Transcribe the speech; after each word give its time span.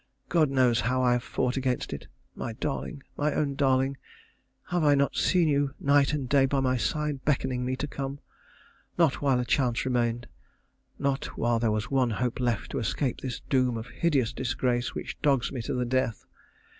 God 0.29 0.49
knows 0.49 0.79
how 0.81 1.03
I 1.03 1.11
have 1.13 1.21
fought 1.21 1.57
against 1.57 1.93
it. 1.93 2.07
My 2.33 2.53
darling! 2.53 3.03
my 3.15 3.35
own 3.35 3.53
darling! 3.53 3.97
have 4.69 4.83
I 4.83 4.95
not 4.95 5.15
seen 5.15 5.47
you 5.47 5.75
night 5.79 6.11
and 6.11 6.27
day 6.27 6.47
by 6.47 6.59
my 6.59 6.75
side 6.75 7.23
beckoning 7.23 7.63
me 7.63 7.75
to 7.75 7.85
come? 7.85 8.17
Not 8.97 9.21
while 9.21 9.39
a 9.39 9.45
chance 9.45 9.85
remained. 9.85 10.25
Not 10.97 11.37
while 11.37 11.59
there 11.59 11.69
was 11.69 11.91
one 11.91 12.09
hope 12.09 12.39
left 12.39 12.71
to 12.71 12.79
escape 12.79 13.21
this 13.21 13.41
doom 13.47 13.77
of 13.77 13.89
hideous 13.89 14.33
disgrace 14.33 14.95
which 14.95 15.21
dogs 15.21 15.51
me 15.51 15.61
to 15.61 15.73
the 15.75 15.85
death. 15.85 16.25